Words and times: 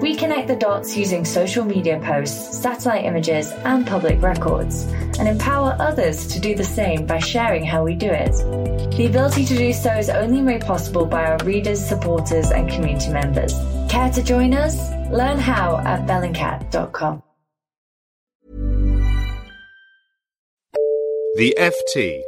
We 0.00 0.16
connect 0.16 0.48
the 0.48 0.56
dots 0.56 0.96
using 0.96 1.24
social 1.24 1.64
media 1.64 2.00
posts, 2.02 2.58
satellite 2.58 3.04
images, 3.04 3.50
and 3.64 3.86
public 3.86 4.22
records, 4.22 4.84
and 5.18 5.28
empower 5.28 5.76
others 5.78 6.26
to 6.28 6.40
do 6.40 6.54
the 6.54 6.64
same 6.64 7.06
by 7.06 7.18
sharing 7.18 7.64
how 7.64 7.84
we 7.84 7.94
do 7.94 8.10
it. 8.10 8.32
The 8.96 9.06
ability 9.06 9.44
to 9.44 9.56
do 9.56 9.72
so 9.72 9.92
is 9.92 10.08
only 10.08 10.40
made 10.40 10.62
possible 10.62 11.06
by 11.06 11.24
our 11.24 11.38
readers, 11.44 11.84
supporters, 11.84 12.50
and 12.50 12.70
community 12.70 13.10
members. 13.10 13.52
Care 13.88 14.10
to 14.10 14.22
join 14.22 14.54
us? 14.54 14.76
Learn 15.10 15.38
how 15.38 15.78
at 15.84 16.06
bellingcat.com. 16.06 17.22
The 21.36 21.56
FT. 21.58 22.22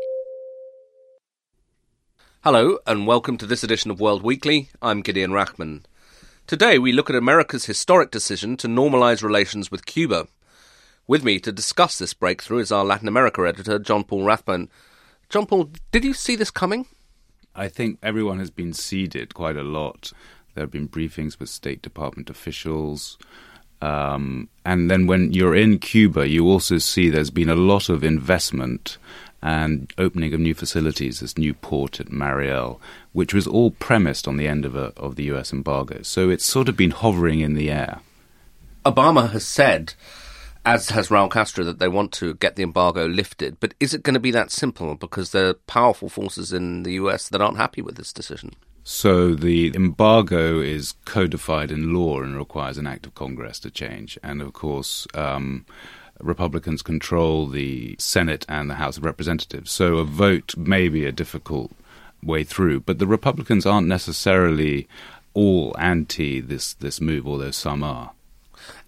Hello, 2.43 2.79
and 2.87 3.07
welcome 3.07 3.39
to 3.39 3.47
this 3.47 3.65
edition 3.65 3.91
of 3.91 4.01
World 4.01 4.23
Weekly. 4.23 4.69
I'm 4.83 5.01
Gideon 5.01 5.31
Rachman. 5.31 5.85
Today 6.47 6.79
we 6.79 6.93
look 6.93 7.09
at 7.09 7.17
America's 7.17 7.65
historic 7.65 8.11
decision 8.11 8.59
to 8.59 8.69
normalize 8.69 9.23
relations 9.23 9.71
with 9.71 9.87
Cuba. 9.87 10.29
With 11.07 11.25
me 11.25 11.41
to 11.41 11.51
discuss 11.51 11.99
this 11.99 12.13
breakthrough 12.13 12.59
is 12.59 12.71
our 12.71 12.85
Latin 12.85 13.09
America 13.09 13.41
editor, 13.49 13.79
John 13.79 14.05
Paul 14.05 14.25
Rathbone. 14.25 14.69
John 15.31 15.47
Paul, 15.47 15.71
did 15.91 16.05
you 16.05 16.13
see 16.13 16.37
this 16.37 16.51
coming? 16.51 16.85
I 17.55 17.69
think 17.69 17.99
everyone 18.03 18.41
has 18.41 18.51
been 18.51 18.75
seeded 18.75 19.33
quite 19.33 19.57
a 19.57 19.63
lot. 19.63 20.13
There 20.55 20.63
have 20.63 20.71
been 20.71 20.87
briefings 20.87 21.41
with 21.41 21.49
State 21.49 21.81
Department 21.81 22.29
officials. 22.29 23.17
Um, 23.81 24.51
and 24.67 24.91
then 24.91 25.07
when 25.07 25.33
you're 25.33 25.57
in 25.57 25.79
Cuba, 25.79 26.29
you 26.29 26.45
also 26.45 26.77
see 26.77 27.09
there's 27.09 27.31
been 27.31 27.49
a 27.49 27.57
lot 27.57 27.89
of 27.89 28.05
investment 28.05 28.99
and 29.45 29.93
opening 29.99 30.33
of 30.33 30.41
new 30.41 30.55
facilities, 30.55 31.21
this 31.21 31.37
new 31.37 31.53
port 31.53 32.01
at 32.01 32.11
Mariel, 32.11 32.81
which 33.13 33.35
was 33.35 33.47
all 33.47 33.73
premised 33.73 34.27
on 34.27 34.39
the 34.39 34.49
end 34.49 34.65
of, 34.65 34.75
a, 34.75 34.95
of 34.97 35.17
the 35.17 35.25
US 35.25 35.53
embargo. 35.53 36.01
So 36.03 36.31
it's 36.31 36.47
sort 36.47 36.67
of 36.67 36.79
been 36.79 36.93
hovering 36.93 37.41
in 37.41 37.53
the 37.53 37.71
air. 37.71 38.01
Obama 38.87 39.31
has 39.33 39.45
said, 39.45 39.93
as 40.65 40.89
has 40.89 41.09
Raul 41.09 41.31
Castro, 41.31 41.63
that 41.65 41.79
they 41.79 41.89
want 41.89 42.11
to 42.13 42.35
get 42.35 42.57
the 42.57 42.63
embargo 42.63 43.05
lifted. 43.07 43.61
But 43.61 43.75
is 43.81 43.93
it 43.93 44.03
going 44.03 44.15
to 44.15 44.21
be 44.21 44.31
that 44.31 44.51
simple? 44.51 44.95
Because 44.95 45.33
there 45.33 45.49
are 45.49 45.55
powerful 45.55 46.09
forces 46.09 46.51
in 46.51 46.83
the 46.83 46.93
US 46.95 47.29
that 47.29 47.43
aren't 47.43 47.59
happy 47.59 47.83
with 47.83 47.97
this 47.97 48.15
decision. 48.15 48.55
So 48.83 49.35
the 49.35 49.75
embargo 49.75 50.61
is 50.61 50.95
codified 51.05 51.71
in 51.71 51.93
law 51.93 52.23
and 52.23 52.35
requires 52.35 52.79
an 52.79 52.87
act 52.87 53.05
of 53.05 53.15
Congress 53.15 53.59
to 53.61 53.71
change. 53.71 54.19
And 54.23 54.41
of 54.41 54.55
course, 54.55 55.07
um, 55.13 55.67
Republicans 56.21 56.83
control 56.83 57.47
the 57.47 57.97
Senate 57.99 58.45
and 58.49 58.71
the 58.71 58.75
House 58.77 58.97
of 58.97 59.05
Representatives. 59.05 59.71
So 59.71 59.97
a 59.97 60.05
vote 60.05 60.57
may 60.57 60.89
be 60.89 61.05
a 61.05 61.13
difficult 61.13 61.73
way 62.23 62.45
through. 62.45 62.81
But 62.81 62.99
the 62.99 63.07
Republicans 63.07 63.67
aren't 63.67 63.89
necessarily 63.89 64.89
all 65.35 65.75
anti 65.79 66.41
this, 66.41 66.75
this 66.75 67.01
move, 67.01 67.27
although 67.27 67.51
some 67.51 67.83
are. 67.83 68.13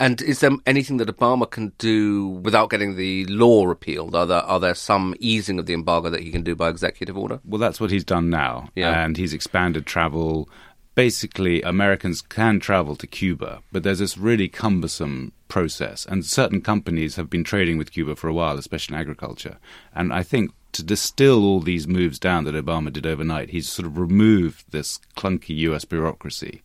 And 0.01 0.23
is 0.23 0.41
there 0.41 0.53
anything 0.65 0.97
that 0.99 1.09
Obama 1.09 1.51
can 1.51 1.73
do 1.77 2.29
without 2.29 2.71
getting 2.71 2.97
the 2.97 3.27
law 3.27 3.67
repealed? 3.67 4.15
Are 4.15 4.25
there 4.25 4.43
are 4.43 4.59
there 4.61 4.75
some 4.75 5.15
easing 5.21 5.59
of 5.59 5.67
the 5.67 5.75
embargo 5.75 6.09
that 6.09 6.23
he 6.23 6.31
can 6.31 6.43
do 6.43 6.55
by 6.55 6.71
executive 6.71 7.17
order? 7.17 7.41
Well, 7.45 7.59
that's 7.59 7.81
what 7.81 7.91
he's 7.91 8.05
done 8.05 8.31
now, 8.31 8.69
Yeah. 8.75 9.05
and 9.05 9.17
he's 9.19 9.35
expanded 9.35 9.85
travel. 9.85 10.49
Basically, 10.97 11.61
Americans 11.61 12.23
can 12.23 12.59
travel 12.59 12.97
to 12.97 13.07
Cuba, 13.07 13.63
but 13.71 13.83
there's 13.83 13.99
this 13.99 14.17
really 14.17 14.49
cumbersome 14.49 15.33
process, 15.47 16.07
and 16.07 16.25
certain 16.25 16.63
companies 16.63 17.17
have 17.17 17.29
been 17.29 17.45
trading 17.45 17.77
with 17.77 17.93
Cuba 17.93 18.17
for 18.17 18.29
a 18.29 18.33
while, 18.33 18.59
especially 18.59 18.95
in 18.95 19.01
agriculture. 19.01 19.59
And 19.95 20.11
I 20.11 20.23
think 20.23 20.53
to 20.73 20.83
distill 20.83 21.45
all 21.45 21.61
these 21.61 21.87
moves 21.87 22.19
down 22.19 22.45
that 22.45 22.55
Obama 22.55 22.91
did 22.91 23.05
overnight, 23.05 23.51
he's 23.51 23.69
sort 23.69 23.85
of 23.85 23.99
removed 23.99 24.65
this 24.71 24.99
clunky 25.15 25.55
U.S. 25.59 25.85
bureaucracy. 25.85 26.63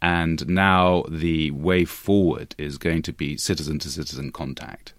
And 0.00 0.46
now 0.46 1.02
the 1.08 1.50
way 1.50 1.84
forward 1.84 2.54
is 2.58 2.78
going 2.78 3.02
to 3.02 3.12
be 3.12 3.36
citizen 3.36 3.80
to 3.80 3.88
citizen 3.88 4.30
contact. 4.30 4.94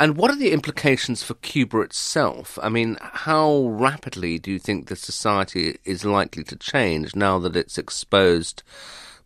And 0.00 0.16
what 0.16 0.30
are 0.30 0.36
the 0.36 0.52
implications 0.52 1.22
for 1.22 1.34
Cuba 1.34 1.80
itself? 1.80 2.58
I 2.62 2.70
mean, 2.70 2.96
how 3.02 3.66
rapidly 3.68 4.38
do 4.38 4.50
you 4.50 4.58
think 4.58 4.86
the 4.86 4.96
society 4.96 5.78
is 5.84 6.06
likely 6.06 6.42
to 6.44 6.56
change 6.56 7.14
now 7.14 7.38
that 7.40 7.54
it's 7.54 7.76
exposed 7.76 8.62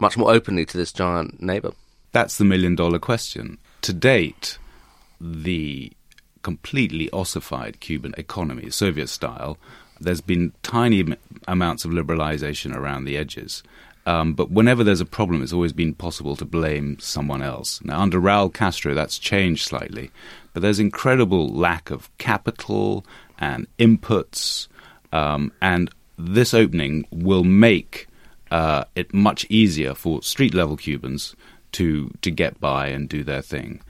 much 0.01 0.17
more 0.17 0.33
openly 0.33 0.67
to 0.67 0.77
this 0.77 0.93
giant 0.93 1.41
neighbor? 1.41 1.71
That's 2.11 2.39
the 2.39 2.45
million 2.45 2.75
dollar 2.75 2.99
question. 2.99 3.59
To 3.83 3.93
date, 3.93 4.59
the 5.21 5.93
completely 6.43 7.09
ossified 7.13 7.79
Cuban 7.79 8.13
economy, 8.19 8.69
Soviet 8.71 9.09
style, 9.09 9.59
there's 10.01 10.21
been 10.21 10.55
tiny 10.65 11.05
amounts 11.47 11.85
of 11.85 11.93
liberalization 11.93 12.75
around 12.75 13.05
the 13.05 13.17
edges. 13.17 13.63
Um, 14.07 14.35
but 14.35 14.51
whenever 14.51 14.85
there's 14.85 15.01
a 15.01 15.07
problem, 15.07 15.43
it's 15.43 15.53
always 15.53 15.73
been 15.73 15.95
possible 15.95 16.37
to 16.37 16.45
blame 16.45 16.99
someone 17.01 17.43
else. 17.43 17.83
Now, 17.83 18.01
under 18.01 18.21
Raul 18.21 18.53
Castro, 18.53 18.93
that's 18.93 19.19
changed 19.19 19.67
slightly, 19.67 20.11
but 20.53 20.61
there's 20.63 20.79
incredible 20.79 21.49
lack 21.49 21.91
of 21.91 22.11
capital 22.19 23.05
and 23.39 23.67
inputs, 23.79 24.69
um, 25.13 25.53
and 25.63 25.91
this 26.19 26.53
opening 26.53 27.07
will 27.11 27.45
make 27.45 28.09
uh, 28.51 28.85
it 28.95 29.15
much 29.15 29.47
easier 29.49 29.95
for 29.95 30.23
street 30.23 30.55
level 30.55 30.77
Cubans 30.77 31.35
to 31.73 32.11
to 32.21 32.31
get 32.31 32.61
by 32.61 32.89
and 32.89 33.09
do 33.09 33.25
their 33.25 33.43
thing. 33.43 33.81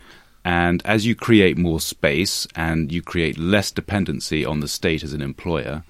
And 0.45 0.83
as 0.85 1.07
you 1.07 1.15
create 1.15 1.57
more 1.57 1.81
space 1.81 2.47
and 2.55 2.93
you 2.93 3.03
create 3.03 3.39
less 3.39 3.71
dependency 3.71 4.45
on 4.45 4.61
the 4.61 4.69
state 4.69 5.03
as 5.03 5.13
an 5.13 5.23
employer, 5.23 5.85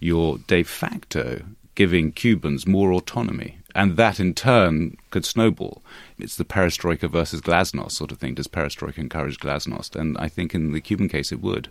you're 0.00 0.38
de 0.46 0.62
facto 0.62 1.42
giving 1.74 2.12
Cubans 2.12 2.66
more 2.66 2.92
autonomy. 2.92 3.57
And 3.78 3.96
that 3.96 4.18
in 4.18 4.34
turn 4.34 4.96
could 5.12 5.24
snowball. 5.24 5.82
It's 6.18 6.34
the 6.34 6.44
perestroika 6.44 7.08
versus 7.08 7.40
glasnost 7.40 7.92
sort 7.92 8.10
of 8.10 8.18
thing. 8.18 8.34
Does 8.34 8.48
perestroika 8.48 8.98
encourage 8.98 9.38
glasnost? 9.38 9.94
And 9.94 10.18
I 10.18 10.26
think 10.26 10.52
in 10.52 10.72
the 10.72 10.80
Cuban 10.80 11.08
case 11.08 11.30
it 11.30 11.40
would. 11.40 11.68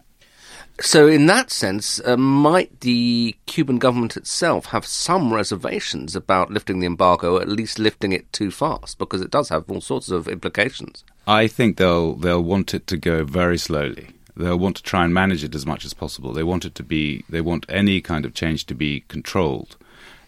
So, 0.79 1.05
in 1.05 1.25
that 1.25 1.51
sense, 1.51 1.99
uh, 2.05 2.15
might 2.15 2.79
the 2.79 3.35
Cuban 3.45 3.77
government 3.77 4.15
itself 4.15 4.67
have 4.67 4.85
some 4.85 5.33
reservations 5.33 6.15
about 6.15 6.49
lifting 6.49 6.79
the 6.79 6.85
embargo, 6.85 7.41
at 7.41 7.49
least 7.49 7.77
lifting 7.77 8.13
it 8.13 8.31
too 8.31 8.51
fast, 8.51 8.97
because 8.97 9.19
it 9.19 9.29
does 9.29 9.49
have 9.49 9.69
all 9.69 9.81
sorts 9.81 10.09
of 10.09 10.29
implications? 10.29 11.03
I 11.27 11.47
think 11.47 11.75
they'll 11.75 12.13
they'll 12.13 12.41
want 12.41 12.73
it 12.73 12.87
to 12.87 12.95
go 12.95 13.25
very 13.25 13.57
slowly. 13.57 14.11
They'll 14.37 14.57
want 14.57 14.77
to 14.77 14.83
try 14.83 15.03
and 15.03 15.13
manage 15.13 15.43
it 15.43 15.55
as 15.55 15.65
much 15.65 15.83
as 15.83 15.93
possible. 15.93 16.31
They 16.31 16.43
want 16.43 16.63
it 16.63 16.73
to 16.75 16.83
be 16.83 17.25
they 17.27 17.41
want 17.41 17.65
any 17.67 17.99
kind 17.99 18.23
of 18.23 18.33
change 18.33 18.65
to 18.67 18.73
be 18.73 19.03
controlled. 19.09 19.75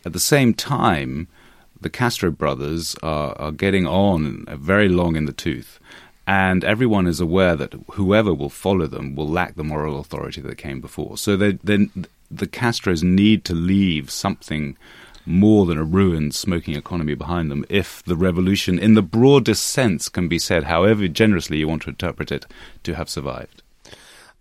At 0.04 0.12
the 0.12 0.20
same 0.20 0.54
time, 0.54 1.30
the 1.82 1.90
Castro 1.90 2.32
brothers 2.32 2.96
are, 3.02 3.34
are 3.38 3.52
getting 3.52 3.88
on 3.88 4.46
very 4.50 4.90
long 4.90 5.16
in 5.16 5.26
the 5.26 5.34
tooth, 5.34 5.80
and 6.28 6.64
everyone 6.64 7.08
is 7.08 7.20
aware 7.20 7.56
that 7.56 7.74
whoever 7.92 8.34
will 8.34 8.50
follow 8.50 8.88
them 8.88 9.16
will 9.16 9.28
lack 9.28 9.56
the 9.56 9.64
moral 9.64 10.00
authority 10.00 10.42
that 10.42 10.58
came 10.58 10.82
before. 10.82 11.18
So 11.18 11.36
they, 11.36 11.54
then 11.64 11.90
the 12.30 12.48
Castros 12.48 13.02
need 13.04 13.44
to 13.46 13.56
leave 13.56 14.12
something 14.12 14.78
more 15.26 15.66
than 15.66 15.78
a 15.78 15.84
ruined 15.84 16.34
smoking 16.34 16.76
economy 16.76 17.14
behind 17.14 17.52
them 17.52 17.66
if 17.70 18.04
the 18.04 18.16
revolution, 18.16 18.80
in 18.80 18.94
the 18.94 19.02
broadest 19.02 19.66
sense, 19.66 20.10
can 20.10 20.28
be 20.28 20.40
said, 20.40 20.66
however 20.66 21.08
generously 21.08 21.58
you 21.58 21.68
want 21.68 21.84
to 21.84 21.90
interpret 21.90 22.32
it, 22.32 22.46
to 22.84 22.96
have 22.96 23.10
survived. 23.10 23.62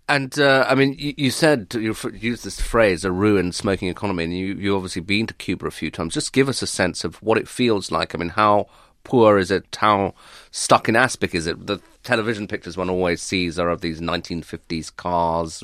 And 0.09 0.39
uh, 0.39 0.65
I 0.67 0.73
mean, 0.73 0.95
you, 0.97 1.13
you 1.17 1.29
said 1.29 1.67
you 1.75 1.95
used 2.13 2.43
this 2.43 2.59
phrase, 2.59 3.05
"a 3.05 3.11
ruined 3.11 3.53
smoking 3.53 3.89
economy," 3.89 4.23
and 4.23 4.35
you 4.35 4.55
you 4.55 4.75
obviously 4.75 5.03
been 5.03 5.27
to 5.27 5.35
Cuba 5.35 5.67
a 5.67 5.71
few 5.71 5.91
times. 5.91 6.15
Just 6.15 6.33
give 6.33 6.49
us 6.49 6.63
a 6.63 6.67
sense 6.67 7.03
of 7.03 7.21
what 7.21 7.37
it 7.37 7.47
feels 7.47 7.91
like. 7.91 8.15
I 8.15 8.17
mean, 8.17 8.29
how 8.29 8.67
poor 9.03 9.37
is 9.37 9.51
it? 9.51 9.77
How 9.79 10.15
stuck 10.49 10.89
in 10.89 10.95
aspic 10.95 11.35
is 11.35 11.45
it? 11.45 11.67
The 11.67 11.79
television 12.03 12.47
pictures 12.47 12.75
one 12.75 12.89
always 12.89 13.21
sees 13.21 13.59
are 13.59 13.69
of 13.69 13.81
these 13.81 14.01
1950s 14.01 14.95
cars 14.95 15.63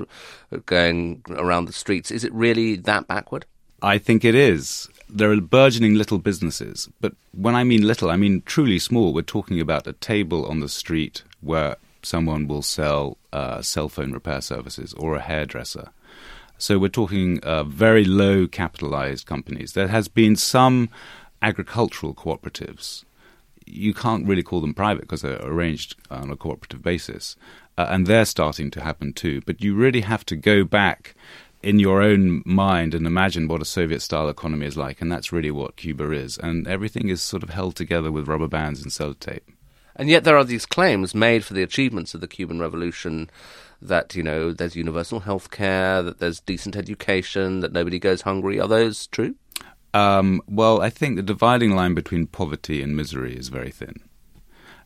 going 0.68 1.24
around 1.30 1.66
the 1.66 1.74
streets. 1.74 2.12
Is 2.12 2.24
it 2.24 2.31
really 2.31 2.75
that 2.75 3.08
backward? 3.08 3.48
I 3.81 3.98
think 3.98 4.24
it 4.24 4.36
is. 4.36 4.88
There 5.10 5.31
are 5.31 5.42
burgeoning 5.42 5.96
little 5.96 6.20
businesses, 6.20 6.88
but 7.02 7.16
when 7.31 7.56
I 7.56 7.64
mean 7.64 7.88
little, 7.88 8.12
I 8.12 8.16
mean 8.16 8.44
truly 8.46 8.78
small. 8.78 9.12
We're 9.12 9.24
talking 9.24 9.60
about 9.60 9.88
a 9.88 9.94
table 9.94 10.46
on 10.46 10.60
the 10.60 10.70
street 10.70 11.24
where 11.42 11.78
someone 12.06 12.48
will 12.48 12.62
sell 12.62 13.18
uh, 13.34 13.62
cell 13.62 13.90
phone 13.90 14.12
repair 14.12 14.42
services 14.42 14.94
or 14.94 15.16
a 15.16 15.22
hairdresser. 15.22 15.90
So 16.57 16.80
we're 16.80 16.88
talking 16.88 17.40
uh, 17.44 17.63
very 17.63 18.06
low 18.06 18.48
capitalized 18.48 19.25
companies. 19.25 19.74
There 19.74 19.90
has 19.90 20.07
been 20.07 20.36
some 20.36 20.90
agricultural 21.42 22.13
cooperatives. 22.13 23.04
You 23.66 23.94
can't 23.94 24.28
really 24.28 24.44
call 24.44 24.62
them 24.62 24.74
private 24.74 25.02
because 25.02 25.22
they're 25.22 25.42
arranged 25.42 25.96
on 26.10 26.31
a 26.31 26.38
cooperative 26.38 26.81
basis. 26.81 27.36
Uh, 27.78 27.88
and 27.90 28.08
they're 28.08 28.25
starting 28.25 28.72
to 28.72 28.81
happen 28.81 29.12
too. 29.12 29.42
But 29.46 29.62
you 29.62 29.75
really 29.75 30.01
have 30.01 30.25
to 30.28 30.36
go 30.36 30.63
back 30.63 31.13
in 31.62 31.80
your 31.80 32.01
own 32.01 32.42
mind 32.46 32.94
and 32.94 33.06
imagine 33.06 33.48
what 33.48 33.62
a 33.62 33.66
Soviet 33.66 34.01
style 34.01 34.30
economy 34.30 34.66
is 34.66 34.78
like. 34.78 35.01
And 35.01 35.12
that's 35.12 35.34
really 35.34 35.51
what 35.51 35.75
Cuba 35.75 36.12
is. 36.12 36.38
And 36.38 36.68
everything 36.68 37.10
is 37.10 37.22
sort 37.22 37.44
of 37.44 37.50
held 37.50 37.75
together 37.75 38.12
with 38.12 38.28
rubber 38.28 38.48
bands 38.48 38.81
and 38.81 38.92
sellotape. 38.92 39.42
And 39.96 40.10
yet 40.10 40.24
there 40.24 40.38
are 40.38 40.44
these 40.44 40.66
claims 40.66 41.16
made 41.16 41.46
for 41.46 41.54
the 41.54 41.64
achievements 41.64 42.14
of 42.14 42.22
the 42.22 42.28
Cuban 42.28 42.60
Revolution 42.60 43.30
that, 43.82 44.16
you 44.16 44.24
know, 44.24 44.52
there's 44.52 44.76
universal 44.76 45.22
health 45.22 45.52
care, 45.52 46.02
that 46.02 46.20
there's 46.20 46.40
decent 46.42 46.76
education, 46.76 47.62
that 47.62 47.72
nobody 47.72 48.00
goes 48.00 48.22
hungry. 48.22 48.60
Are 48.60 48.68
those 48.68 49.08
true? 49.08 49.36
Um, 49.94 50.42
well, 50.48 50.82
I 50.82 50.90
think 50.90 51.16
the 51.16 51.22
dividing 51.24 51.76
line 51.76 51.94
between 51.94 52.28
poverty 52.28 52.82
and 52.82 52.96
misery 52.96 53.36
is 53.36 53.48
very 53.48 53.72
thin. 53.72 54.02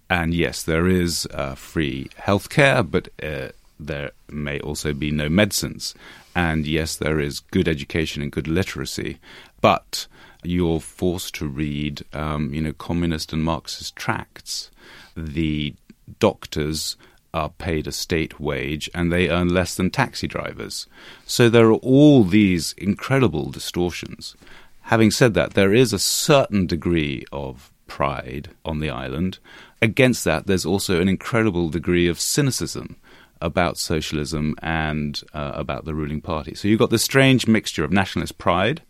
And 0.09 0.33
yes, 0.33 0.63
there 0.63 0.87
is 0.87 1.27
uh, 1.33 1.55
free 1.55 2.09
healthcare, 2.17 2.89
but 2.89 3.09
uh, 3.21 3.49
there 3.79 4.11
may 4.27 4.59
also 4.59 4.93
be 4.93 5.11
no 5.11 5.29
medicines. 5.29 5.95
And 6.35 6.67
yes, 6.67 6.95
there 6.95 7.19
is 7.19 7.39
good 7.39 7.67
education 7.67 8.21
and 8.21 8.31
good 8.31 8.47
literacy, 8.47 9.19
but 9.61 10.07
you're 10.43 10.79
forced 10.79 11.35
to 11.35 11.47
read, 11.47 12.03
um, 12.13 12.53
you 12.53 12.61
know, 12.61 12.73
communist 12.73 13.33
and 13.33 13.43
Marxist 13.43 13.95
tracts. 13.95 14.71
The 15.15 15.73
doctors 16.19 16.95
are 17.33 17.49
paid 17.49 17.87
a 17.87 17.91
state 17.91 18.39
wage 18.39 18.89
and 18.93 19.11
they 19.11 19.29
earn 19.29 19.49
less 19.49 19.75
than 19.75 19.89
taxi 19.89 20.27
drivers. 20.27 20.87
So 21.25 21.49
there 21.49 21.67
are 21.67 21.73
all 21.73 22.23
these 22.23 22.73
incredible 22.77 23.51
distortions. 23.51 24.35
Having 24.83 25.11
said 25.11 25.33
that, 25.35 25.53
there 25.53 25.73
is 25.73 25.93
a 25.93 25.99
certain 25.99 26.65
degree 26.65 27.25
of 27.31 27.71
pride 27.85 28.49
on 28.65 28.79
the 28.79 28.89
island. 28.89 29.37
Against 29.81 30.23
that, 30.25 30.47
there's 30.47 30.65
also 30.65 30.99
an 30.99 31.09
incredible 31.09 31.69
degree 31.69 32.07
of 32.07 32.19
cynicism 32.19 32.95
about 33.41 33.77
socialism 33.77 34.55
and 34.61 35.21
uh, 35.33 35.51
about 35.53 35.85
the 35.85 35.93
ruling 35.93 36.21
party. 36.21 36.55
So 36.55 36.67
you've 36.67 36.79
got 36.79 36.89
this 36.89 37.03
strange 37.03 37.47
mixture 37.47 37.83
of 37.83 37.91
nationalist 37.91 38.37
pride 38.37 38.81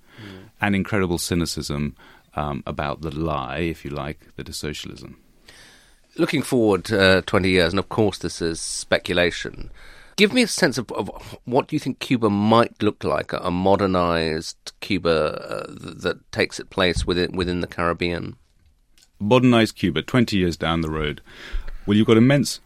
and 0.61 0.75
incredible 0.75 1.17
cynicism 1.17 1.95
um, 2.35 2.63
about 2.65 3.01
the 3.01 3.11
lie, 3.11 3.59
if 3.59 3.83
you 3.83 3.91
like, 3.91 4.19
that 4.35 4.49
is 4.49 4.57
socialism. 4.57 5.17
Looking 6.17 6.41
forward 6.41 6.91
uh, 6.91 7.21
20 7.21 7.49
years, 7.49 7.73
and 7.73 7.79
of 7.79 7.89
course 7.89 8.17
this 8.17 8.41
is 8.41 8.59
speculation, 8.59 9.71
give 10.15 10.33
me 10.33 10.41
a 10.41 10.47
sense 10.47 10.77
of, 10.77 10.91
of, 10.91 11.09
what 11.45 11.67
do 11.67 11.75
you 11.75 11.79
think 11.79 11.99
Cuba 11.99 12.29
might 12.29 12.83
look 12.83 13.03
like, 13.03 13.31
a 13.31 13.51
modernized 13.51 14.73
Cuba 14.81 15.09
uh, 15.09 15.65
that 15.69 16.19
takes 16.31 16.59
its 16.59 16.69
place 16.69 17.05
within, 17.05 17.31
within 17.31 17.61
the 17.61 17.67
Caribbean? 17.67 18.35
Modernized 19.19 19.75
Cuba, 19.75 20.01
20 20.01 20.37
years 20.37 20.57
down 20.57 20.81
the 20.81 20.89
road. 20.89 21.21
Well, 21.85 21.95
you've 21.95 22.07
got 22.07 22.17
immense 22.17 22.59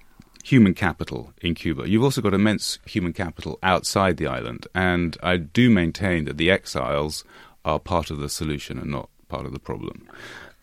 human 0.43 0.73
capital 0.73 1.33
in 1.41 1.55
Cuba. 1.55 1.87
You've 1.87 2.03
also 2.03 2.21
got 2.21 2.33
immense 2.33 2.79
human 2.85 3.13
capital 3.13 3.57
outside 3.63 4.17
the 4.17 4.27
island. 4.27 4.67
And 4.75 5.17
I 5.23 5.37
do 5.37 5.69
maintain 5.69 6.25
that 6.25 6.37
the 6.37 6.51
exiles 6.51 7.23
are 7.65 7.79
part 7.79 8.09
of 8.09 8.19
the 8.19 8.29
solution 8.29 8.77
and 8.77 8.91
not 8.91 9.09
part 9.27 9.45
of 9.45 9.53
the 9.53 9.59
problem. 9.59 10.07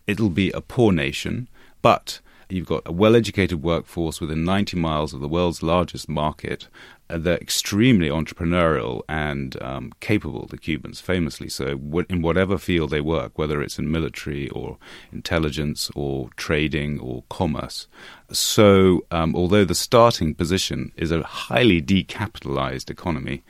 It'll 0.06 0.30
be 0.30 0.50
a 0.50 0.60
poor 0.60 0.92
nation, 0.92 1.48
but 1.82 2.20
You've 2.50 2.66
got 2.66 2.82
a 2.84 2.92
well 2.92 3.14
educated 3.14 3.62
workforce 3.62 4.20
within 4.20 4.44
90 4.44 4.76
miles 4.76 5.14
of 5.14 5.20
the 5.20 5.28
world's 5.28 5.62
largest 5.62 6.08
market. 6.08 6.66
Uh, 7.08 7.18
they're 7.18 7.38
extremely 7.38 8.08
entrepreneurial 8.08 9.02
and 9.08 9.60
um, 9.62 9.92
capable, 10.00 10.46
the 10.46 10.58
Cubans, 10.58 11.00
famously 11.00 11.48
so, 11.48 11.80
in 12.08 12.22
whatever 12.22 12.58
field 12.58 12.90
they 12.90 13.00
work, 13.00 13.38
whether 13.38 13.62
it's 13.62 13.78
in 13.78 13.90
military 13.90 14.48
or 14.50 14.78
intelligence 15.12 15.90
or 15.94 16.30
trading 16.36 16.98
or 16.98 17.22
commerce. 17.28 17.86
So, 18.32 19.04
um, 19.10 19.36
although 19.36 19.64
the 19.64 19.74
starting 19.74 20.34
position 20.34 20.92
is 20.96 21.12
a 21.12 21.22
highly 21.22 21.80
decapitalized 21.80 22.90
economy, 22.90 23.42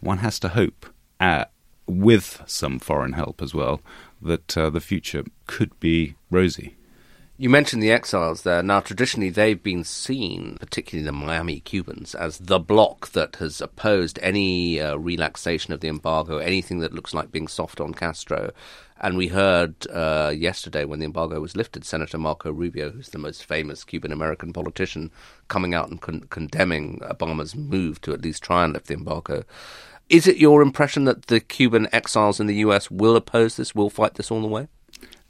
one 0.00 0.18
has 0.18 0.38
to 0.40 0.48
hope, 0.48 0.86
uh, 1.20 1.44
with 1.86 2.42
some 2.46 2.78
foreign 2.78 3.14
help 3.14 3.42
as 3.42 3.54
well, 3.54 3.80
that 4.22 4.56
uh, 4.56 4.70
the 4.70 4.80
future 4.80 5.24
could 5.46 5.78
be 5.80 6.14
rosy. 6.30 6.76
You 7.40 7.48
mentioned 7.48 7.82
the 7.82 7.90
exiles 7.90 8.42
there. 8.42 8.62
Now, 8.62 8.80
traditionally, 8.80 9.30
they've 9.30 9.62
been 9.62 9.82
seen, 9.82 10.58
particularly 10.60 11.06
the 11.06 11.12
Miami 11.12 11.60
Cubans, 11.60 12.14
as 12.14 12.36
the 12.36 12.58
bloc 12.58 13.12
that 13.12 13.36
has 13.36 13.62
opposed 13.62 14.18
any 14.20 14.78
uh, 14.78 14.96
relaxation 14.96 15.72
of 15.72 15.80
the 15.80 15.88
embargo, 15.88 16.36
anything 16.36 16.80
that 16.80 16.92
looks 16.92 17.14
like 17.14 17.32
being 17.32 17.48
soft 17.48 17.80
on 17.80 17.94
Castro. 17.94 18.50
And 19.00 19.16
we 19.16 19.28
heard 19.28 19.74
uh, 19.88 20.34
yesterday 20.36 20.84
when 20.84 20.98
the 20.98 21.06
embargo 21.06 21.40
was 21.40 21.56
lifted, 21.56 21.86
Senator 21.86 22.18
Marco 22.18 22.52
Rubio, 22.52 22.90
who's 22.90 23.08
the 23.08 23.16
most 23.16 23.46
famous 23.46 23.84
Cuban 23.84 24.12
American 24.12 24.52
politician, 24.52 25.10
coming 25.48 25.72
out 25.72 25.88
and 25.88 25.98
con- 25.98 26.26
condemning 26.28 27.00
Obama's 27.04 27.56
move 27.56 28.02
to 28.02 28.12
at 28.12 28.20
least 28.20 28.42
try 28.42 28.64
and 28.64 28.74
lift 28.74 28.88
the 28.88 28.94
embargo. 28.94 29.44
Is 30.10 30.26
it 30.26 30.38
your 30.38 30.60
impression 30.60 31.04
that 31.04 31.26
the 31.26 31.38
Cuban 31.38 31.88
exiles 31.92 32.40
in 32.40 32.48
the 32.48 32.56
US 32.56 32.90
will 32.90 33.14
oppose 33.14 33.56
this, 33.56 33.76
will 33.76 33.88
fight 33.88 34.14
this 34.14 34.30
all 34.30 34.42
the 34.42 34.48
way? 34.48 34.66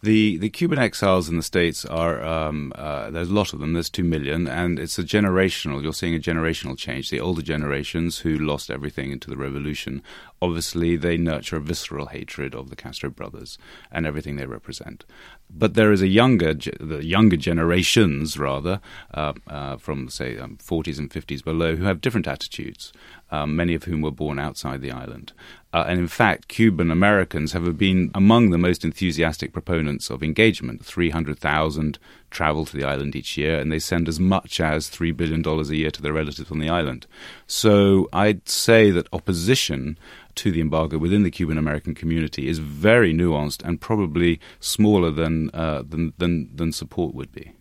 The 0.02 0.38
the 0.38 0.48
Cuban 0.48 0.78
exiles 0.78 1.28
in 1.28 1.36
the 1.36 1.42
states 1.42 1.84
are 1.84 2.24
um, 2.24 2.72
uh, 2.74 3.10
there's 3.10 3.28
a 3.28 3.34
lot 3.34 3.52
of 3.52 3.60
them. 3.60 3.74
There's 3.74 3.90
two 3.90 4.02
million, 4.02 4.48
and 4.48 4.78
it's 4.78 4.98
a 4.98 5.02
generational. 5.02 5.82
You're 5.82 5.92
seeing 5.92 6.14
a 6.14 6.18
generational 6.18 6.78
change. 6.78 7.10
The 7.10 7.20
older 7.20 7.42
generations 7.42 8.20
who 8.20 8.38
lost 8.38 8.70
everything 8.70 9.10
into 9.10 9.28
the 9.28 9.36
revolution, 9.36 10.02
obviously, 10.42 10.96
they 10.96 11.16
nurture 11.16 11.56
a 11.56 11.60
visceral 11.60 12.06
hatred 12.06 12.54
of 12.54 12.70
the 12.70 12.76
Castro 12.76 13.10
brothers 13.10 13.58
and 13.90 14.06
everything 14.06 14.37
they 14.37 14.46
represent. 14.46 15.04
But 15.48 15.75
there 15.75 15.92
is 15.92 16.02
a 16.02 16.08
younger, 16.08 16.54
the 16.54 17.04
younger 17.04 17.37
generations 17.37 18.38
rather, 18.38 18.81
uh, 19.12 19.32
uh, 19.46 19.76
from 19.76 20.08
say 20.08 20.38
um, 20.38 20.58
40s 20.62 20.98
and 20.98 21.10
50s 21.10 21.42
below, 21.42 21.76
who 21.76 21.84
have 21.84 22.00
different 22.00 22.28
attitudes. 22.28 22.92
Um, 23.32 23.54
many 23.54 23.75
of 23.75 23.84
whom 23.84 24.00
were 24.00 24.10
born 24.10 24.40
outside 24.40 24.81
the 24.81 24.90
island. 24.90 25.32
Uh, 25.72 25.84
and 25.87 26.00
in 26.00 26.08
fact, 26.08 26.48
Cuban 26.48 26.90
Americans 26.90 27.52
have 27.52 27.78
been 27.78 28.10
among 28.12 28.50
the 28.50 28.58
most 28.58 28.84
enthusiastic 28.84 29.52
proponents 29.52 30.10
of 30.10 30.22
engagement. 30.22 30.84
300,000 30.84 31.98
travel 32.30 32.64
to 32.64 32.76
the 32.76 32.84
island 32.84 33.16
each 33.16 33.36
year, 33.36 33.58
and 33.58 33.70
they 33.70 33.78
send 33.78 34.08
as 34.08 34.20
much 34.20 34.60
as 34.60 34.88
$3 34.88 35.16
billion 35.16 35.46
a 35.46 35.62
year 35.74 35.90
to 35.90 36.02
their 36.02 36.12
relatives 36.12 36.50
on 36.50 36.58
the 36.58 36.70
island. 36.70 37.06
So 37.46 38.08
I'd 38.12 38.48
say 38.48 38.90
that 38.90 39.08
opposition 39.12 39.98
to 40.36 40.50
the 40.50 40.60
embargo 40.60 40.98
within 40.98 41.22
the 41.22 41.30
Cuban 41.30 41.58
American 41.58 41.94
community 41.94 42.48
is 42.48 42.58
very 42.58 43.12
nuanced 43.12 43.64
and 43.64 43.80
probably 43.80 44.40
smaller 44.60 45.10
than, 45.10 45.50
uh, 45.52 45.82
than, 45.86 46.12
than, 46.18 46.54
than 46.54 46.72
support 46.72 47.14
would 47.14 47.32
be. 47.32 47.52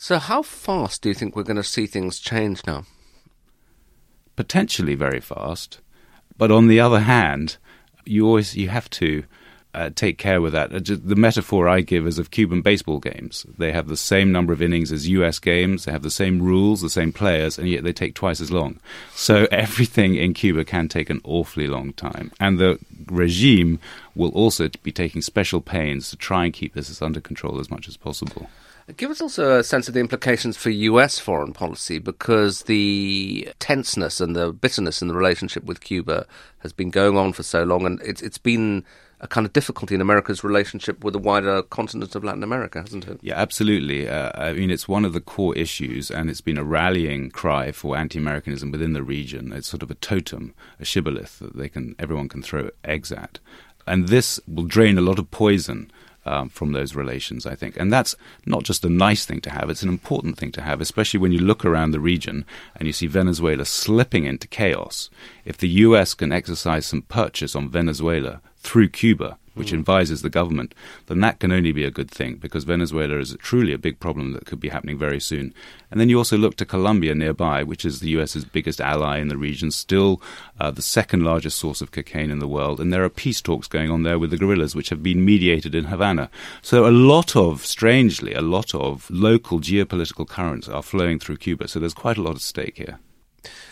So, 0.00 0.18
how 0.18 0.42
fast 0.42 1.02
do 1.02 1.08
you 1.08 1.14
think 1.14 1.34
we're 1.34 1.42
going 1.42 1.56
to 1.56 1.64
see 1.64 1.86
things 1.86 2.20
change 2.20 2.64
now? 2.64 2.84
Potentially 4.36 4.94
very 4.94 5.18
fast. 5.18 5.80
But 6.36 6.52
on 6.52 6.68
the 6.68 6.78
other 6.78 7.00
hand, 7.00 7.56
you 8.04 8.24
always 8.24 8.56
you 8.56 8.68
have 8.68 8.88
to 8.90 9.24
uh, 9.74 9.90
take 9.94 10.18
care 10.18 10.40
with 10.40 10.52
that. 10.52 10.72
Uh, 10.72 10.96
the 11.04 11.16
metaphor 11.16 11.68
I 11.68 11.80
give 11.80 12.06
is 12.06 12.18
of 12.18 12.30
Cuban 12.30 12.62
baseball 12.62 12.98
games. 12.98 13.46
They 13.58 13.72
have 13.72 13.88
the 13.88 13.96
same 13.96 14.32
number 14.32 14.52
of 14.52 14.62
innings 14.62 14.90
as 14.90 15.08
U.S. 15.08 15.38
games. 15.38 15.84
They 15.84 15.92
have 15.92 16.02
the 16.02 16.10
same 16.10 16.40
rules, 16.40 16.80
the 16.80 16.90
same 16.90 17.12
players, 17.12 17.58
and 17.58 17.68
yet 17.68 17.84
they 17.84 17.92
take 17.92 18.14
twice 18.14 18.40
as 18.40 18.50
long. 18.50 18.80
So 19.14 19.46
everything 19.52 20.14
in 20.14 20.34
Cuba 20.34 20.64
can 20.64 20.88
take 20.88 21.10
an 21.10 21.20
awfully 21.24 21.66
long 21.66 21.92
time, 21.92 22.32
and 22.40 22.58
the 22.58 22.78
regime 23.06 23.78
will 24.14 24.30
also 24.30 24.68
be 24.82 24.92
taking 24.92 25.22
special 25.22 25.60
pains 25.60 26.10
to 26.10 26.16
try 26.16 26.44
and 26.44 26.52
keep 26.52 26.74
this 26.74 27.00
under 27.02 27.20
control 27.20 27.60
as 27.60 27.70
much 27.70 27.88
as 27.88 27.96
possible. 27.96 28.48
Give 28.96 29.10
us 29.10 29.20
also 29.20 29.58
a 29.58 29.64
sense 29.64 29.86
of 29.88 29.94
the 29.94 30.00
implications 30.00 30.56
for 30.56 30.70
US 30.70 31.18
foreign 31.18 31.52
policy 31.52 31.98
because 31.98 32.62
the 32.62 33.52
tenseness 33.58 34.18
and 34.18 34.34
the 34.34 34.50
bitterness 34.50 35.02
in 35.02 35.08
the 35.08 35.14
relationship 35.14 35.64
with 35.64 35.80
Cuba 35.80 36.26
has 36.60 36.72
been 36.72 36.88
going 36.88 37.18
on 37.18 37.34
for 37.34 37.42
so 37.42 37.64
long, 37.64 37.84
and 37.84 38.00
it's 38.00 38.22
it's 38.22 38.38
been 38.38 38.84
a 39.20 39.28
kind 39.28 39.46
of 39.46 39.52
difficulty 39.52 39.94
in 39.94 40.00
America's 40.00 40.44
relationship 40.44 41.02
with 41.02 41.12
the 41.12 41.18
wider 41.18 41.62
continent 41.62 42.14
of 42.14 42.24
Latin 42.24 42.42
America, 42.42 42.80
hasn't 42.80 43.06
it? 43.08 43.18
Yeah, 43.22 43.34
absolutely. 43.34 44.08
Uh, 44.08 44.30
I 44.34 44.52
mean, 44.52 44.70
it's 44.70 44.86
one 44.86 45.04
of 45.04 45.12
the 45.12 45.20
core 45.20 45.56
issues, 45.56 46.10
and 46.10 46.30
it's 46.30 46.40
been 46.40 46.58
a 46.58 46.64
rallying 46.64 47.30
cry 47.30 47.72
for 47.72 47.96
anti-Americanism 47.96 48.70
within 48.70 48.92
the 48.92 49.02
region. 49.02 49.52
It's 49.52 49.68
sort 49.68 49.82
of 49.82 49.90
a 49.90 49.94
totem, 49.94 50.54
a 50.78 50.84
shibboleth 50.84 51.40
that 51.40 51.56
they 51.56 51.68
can 51.68 51.96
everyone 51.98 52.28
can 52.28 52.42
throw 52.42 52.70
eggs 52.84 53.10
at, 53.10 53.38
and 53.86 54.08
this 54.08 54.38
will 54.46 54.64
drain 54.64 54.98
a 54.98 55.02
lot 55.02 55.18
of 55.18 55.30
poison 55.30 55.90
um, 56.28 56.48
from 56.48 56.72
those 56.72 56.94
relations, 56.94 57.46
I 57.46 57.54
think. 57.54 57.76
And 57.76 57.92
that's 57.92 58.14
not 58.46 58.64
just 58.64 58.84
a 58.84 58.88
nice 58.88 59.24
thing 59.24 59.40
to 59.42 59.50
have, 59.50 59.70
it's 59.70 59.82
an 59.82 59.88
important 59.88 60.38
thing 60.38 60.52
to 60.52 60.62
have, 60.62 60.80
especially 60.80 61.20
when 61.20 61.32
you 61.32 61.40
look 61.40 61.64
around 61.64 61.90
the 61.90 62.00
region 62.00 62.44
and 62.76 62.86
you 62.86 62.92
see 62.92 63.06
Venezuela 63.06 63.64
slipping 63.64 64.24
into 64.24 64.46
chaos. 64.46 65.10
If 65.44 65.56
the 65.56 65.68
US 65.86 66.14
can 66.14 66.32
exercise 66.32 66.86
some 66.86 67.02
purchase 67.02 67.56
on 67.56 67.70
Venezuela 67.70 68.40
through 68.58 68.90
Cuba, 68.90 69.38
which 69.58 69.70
mm. 69.72 69.78
advises 69.78 70.22
the 70.22 70.30
government, 70.30 70.74
then 71.06 71.20
that 71.20 71.40
can 71.40 71.52
only 71.52 71.72
be 71.72 71.84
a 71.84 71.90
good 71.90 72.10
thing 72.10 72.36
because 72.36 72.64
Venezuela 72.64 73.18
is 73.18 73.36
truly 73.40 73.72
a 73.72 73.78
big 73.78 74.00
problem 74.00 74.32
that 74.32 74.46
could 74.46 74.60
be 74.60 74.68
happening 74.68 74.98
very 74.98 75.20
soon. 75.20 75.52
And 75.90 76.00
then 76.00 76.08
you 76.08 76.18
also 76.18 76.36
look 76.36 76.56
to 76.56 76.66
Colombia 76.66 77.14
nearby, 77.14 77.62
which 77.62 77.84
is 77.84 78.00
the 78.00 78.10
US's 78.10 78.44
biggest 78.44 78.80
ally 78.80 79.18
in 79.18 79.28
the 79.28 79.36
region, 79.36 79.70
still 79.70 80.22
uh, 80.60 80.70
the 80.70 80.82
second 80.82 81.24
largest 81.24 81.58
source 81.58 81.80
of 81.80 81.90
cocaine 81.90 82.30
in 82.30 82.38
the 82.38 82.48
world. 82.48 82.80
And 82.80 82.92
there 82.92 83.04
are 83.04 83.08
peace 83.08 83.40
talks 83.40 83.68
going 83.68 83.90
on 83.90 84.02
there 84.02 84.18
with 84.18 84.30
the 84.30 84.36
guerrillas, 84.36 84.74
which 84.74 84.90
have 84.90 85.02
been 85.02 85.24
mediated 85.24 85.74
in 85.74 85.84
Havana. 85.84 86.30
So 86.62 86.86
a 86.86 86.90
lot 86.90 87.36
of, 87.36 87.64
strangely, 87.64 88.34
a 88.34 88.42
lot 88.42 88.74
of 88.74 89.10
local 89.10 89.60
geopolitical 89.60 90.28
currents 90.28 90.68
are 90.68 90.82
flowing 90.82 91.18
through 91.18 91.38
Cuba. 91.38 91.68
So 91.68 91.80
there's 91.80 91.94
quite 91.94 92.18
a 92.18 92.22
lot 92.22 92.34
at 92.34 92.42
stake 92.42 92.76
here. 92.76 92.98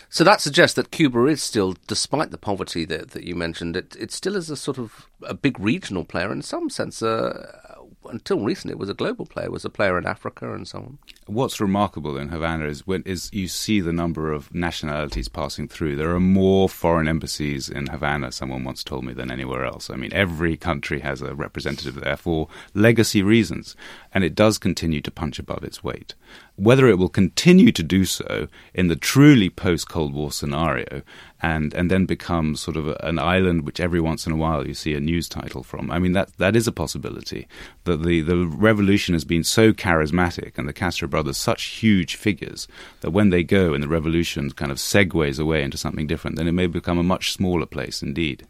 So 0.09 0.23
that 0.23 0.41
suggests 0.41 0.75
that 0.75 0.91
Cuba 0.91 1.25
is 1.25 1.43
still, 1.43 1.75
despite 1.87 2.31
the 2.31 2.37
poverty 2.37 2.85
that, 2.85 3.11
that 3.11 3.23
you 3.23 3.35
mentioned, 3.35 3.75
it, 3.75 3.95
it 3.99 4.11
still 4.11 4.35
is 4.35 4.49
a 4.49 4.55
sort 4.55 4.77
of 4.77 5.07
a 5.23 5.33
big 5.33 5.59
regional 5.59 6.05
player 6.05 6.31
in 6.31 6.41
some 6.41 6.69
sense. 6.69 7.01
Uh, 7.01 7.75
until 8.05 8.39
recently, 8.39 8.71
it 8.71 8.79
was 8.79 8.89
a 8.89 8.93
global 8.93 9.25
player, 9.25 9.51
was 9.51 9.65
a 9.65 9.69
player 9.69 9.97
in 9.97 10.05
Africa 10.05 10.53
and 10.53 10.67
so 10.67 10.79
on. 10.79 10.97
What's 11.27 11.59
remarkable 11.59 12.15
in 12.17 12.29
Havana 12.29 12.67
is 12.67 12.87
when 12.87 13.03
is 13.03 13.29
you 13.33 13.49
see 13.49 13.81
the 13.81 13.91
number 13.91 14.31
of 14.31 14.53
nationalities 14.55 15.27
passing 15.27 15.67
through. 15.67 15.97
There 15.97 16.15
are 16.15 16.21
more 16.21 16.69
foreign 16.69 17.09
embassies 17.09 17.67
in 17.67 17.87
Havana, 17.87 18.31
someone 18.31 18.63
once 18.63 18.81
told 18.81 19.03
me, 19.03 19.11
than 19.11 19.29
anywhere 19.29 19.65
else. 19.65 19.89
I 19.89 19.97
mean, 19.97 20.13
every 20.13 20.55
country 20.55 21.01
has 21.01 21.21
a 21.21 21.35
representative 21.35 21.95
there 21.95 22.15
for 22.15 22.47
legacy 22.73 23.23
reasons, 23.23 23.75
and 24.13 24.23
it 24.23 24.35
does 24.35 24.57
continue 24.57 25.01
to 25.01 25.11
punch 25.11 25.37
above 25.37 25.65
its 25.65 25.83
weight. 25.83 26.15
Whether 26.55 26.87
it 26.87 26.97
will 26.97 27.09
continue 27.09 27.73
to 27.73 27.83
do 27.83 28.05
so 28.05 28.47
in 28.73 28.87
the 28.87 28.95
truly 28.95 29.49
post 29.49 29.89
Cold 29.89 30.13
War 30.13 30.31
scenario 30.31 31.03
and, 31.41 31.73
and 31.73 31.91
then 31.91 32.05
become 32.05 32.55
sort 32.55 32.77
of 32.77 32.87
a, 32.87 32.97
an 33.03 33.19
island 33.19 33.63
which 33.63 33.79
every 33.79 34.01
once 34.01 34.25
in 34.25 34.33
a 34.33 34.37
while 34.37 34.65
you 34.65 34.73
see 34.73 34.95
a 34.95 34.99
news 34.99 35.29
title 35.29 35.61
from, 35.61 35.91
I 35.91 35.99
mean, 35.99 36.13
that, 36.13 36.35
that 36.37 36.55
is 36.55 36.67
a 36.67 36.71
possibility. 36.71 37.47
That 37.83 38.03
the, 38.03 38.21
the 38.21 38.47
revolution 38.47 39.13
has 39.13 39.23
been 39.23 39.43
so 39.43 39.71
charismatic 39.71 40.57
and 40.57 40.67
the 40.67 40.73
Castro 40.73 41.07
brothers 41.17 41.37
such 41.37 41.63
huge 41.63 42.15
figures 42.15 42.67
that 43.01 43.09
when 43.09 43.31
they 43.31 43.41
go 43.41 43.73
and 43.73 43.81
the 43.81 43.87
revolution 43.87 44.51
kind 44.51 44.71
of 44.71 44.77
segues 44.77 45.39
away 45.39 45.63
into 45.63 45.75
something 45.75 46.05
different, 46.05 46.35
then 46.35 46.47
it 46.47 46.51
may 46.51 46.67
become 46.67 46.99
a 46.99 47.03
much 47.03 47.33
smaller 47.33 47.65
place 47.65 48.03
indeed. 48.03 48.45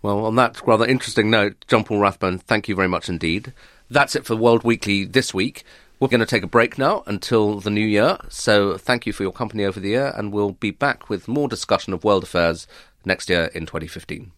Well, 0.00 0.24
on 0.24 0.34
that 0.36 0.66
rather 0.66 0.86
interesting 0.86 1.28
note, 1.28 1.62
John 1.68 1.84
Paul 1.84 1.98
Rathbone, 1.98 2.38
thank 2.38 2.70
you 2.70 2.74
very 2.74 2.88
much 2.88 3.10
indeed. 3.10 3.52
That's 3.90 4.16
it 4.16 4.24
for 4.24 4.34
World 4.34 4.64
Weekly 4.64 5.04
this 5.04 5.34
week. 5.34 5.62
We're 6.00 6.08
going 6.08 6.20
to 6.20 6.26
take 6.26 6.42
a 6.42 6.46
break 6.46 6.78
now 6.78 7.02
until 7.06 7.60
the 7.60 7.68
new 7.68 7.86
year, 7.86 8.16
so 8.30 8.78
thank 8.78 9.04
you 9.04 9.12
for 9.12 9.22
your 9.22 9.32
company 9.32 9.66
over 9.66 9.78
the 9.78 9.90
year, 9.90 10.14
and 10.16 10.32
we'll 10.32 10.52
be 10.52 10.70
back 10.70 11.10
with 11.10 11.28
more 11.28 11.48
discussion 11.48 11.92
of 11.92 12.02
world 12.02 12.22
affairs 12.22 12.66
next 13.04 13.28
year 13.28 13.50
in 13.54 13.66
2015. 13.66 14.32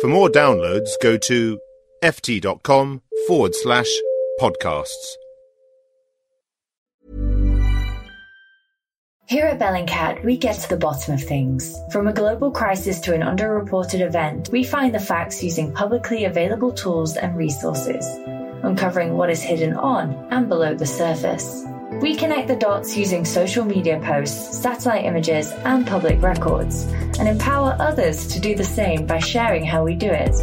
For 0.00 0.06
more 0.06 0.28
downloads, 0.28 0.90
go 1.02 1.16
to 1.16 1.58
ft.com 2.04 3.02
forward 3.26 3.56
slash 3.56 3.88
podcasts. 4.40 5.14
Here 9.28 9.46
at 9.46 9.58
Bellingcat, 9.58 10.24
we 10.24 10.36
get 10.36 10.56
to 10.60 10.68
the 10.68 10.76
bottom 10.76 11.14
of 11.14 11.22
things. 11.22 11.76
From 11.90 12.06
a 12.06 12.12
global 12.12 12.52
crisis 12.52 13.00
to 13.00 13.14
an 13.14 13.22
underreported 13.22 14.00
event, 14.00 14.50
we 14.52 14.62
find 14.62 14.94
the 14.94 15.00
facts 15.00 15.42
using 15.42 15.72
publicly 15.72 16.24
available 16.26 16.70
tools 16.70 17.16
and 17.16 17.36
resources 17.36 18.06
uncovering 18.62 19.16
what 19.16 19.30
is 19.30 19.42
hidden 19.42 19.74
on 19.74 20.12
and 20.30 20.48
below 20.48 20.74
the 20.74 20.86
surface. 20.86 21.64
We 22.00 22.16
connect 22.16 22.48
the 22.48 22.56
dots 22.56 22.96
using 22.96 23.24
social 23.24 23.64
media 23.64 24.00
posts, 24.00 24.58
satellite 24.58 25.04
images, 25.04 25.50
and 25.64 25.86
public 25.86 26.20
records, 26.20 26.84
and 27.18 27.28
empower 27.28 27.76
others 27.78 28.26
to 28.28 28.40
do 28.40 28.54
the 28.54 28.64
same 28.64 29.06
by 29.06 29.18
sharing 29.18 29.64
how 29.64 29.84
we 29.84 29.94
do 29.94 30.10
it. 30.10 30.34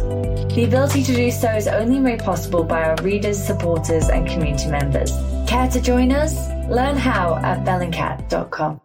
The 0.54 0.64
ability 0.64 1.02
to 1.04 1.14
do 1.14 1.30
so 1.30 1.50
is 1.50 1.66
only 1.66 1.98
made 1.98 2.20
possible 2.20 2.64
by 2.64 2.84
our 2.84 2.96
readers, 3.02 3.42
supporters, 3.42 4.08
and 4.08 4.28
community 4.28 4.68
members. 4.68 5.12
Care 5.46 5.68
to 5.68 5.80
join 5.80 6.12
us? 6.12 6.48
Learn 6.68 6.96
how 6.96 7.36
at 7.36 7.64
bellingcat.com. 7.64 8.83